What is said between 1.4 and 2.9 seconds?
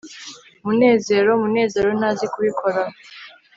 munezero ntazi kubikora